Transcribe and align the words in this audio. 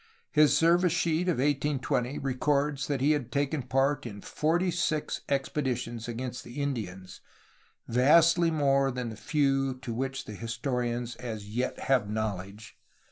His 0.31 0.57
service 0.57 0.93
sheet 0.93 1.27
of 1.29 1.37
1820 1.37 2.17
records 2.17 2.87
that 2.87 3.01
he 3.01 3.11
had 3.11 3.31
taken 3.31 3.61
part 3.61 4.07
in 4.07 4.19
forty 4.21 4.71
six 4.71 5.21
expeditions 5.29 6.07
against 6.07 6.43
the 6.43 6.59
Indians,— 6.59 7.21
^vastly 7.87 8.51
more 8.51 8.89
than 8.89 9.09
the 9.09 9.15
few 9.15 9.69
of 9.79 9.87
which 9.89 10.25
the 10.25 10.33
historians 10.33 11.15
as 11.17 11.47
yet 11.55 11.81
have 11.81 12.09
knowledge. 12.09 12.79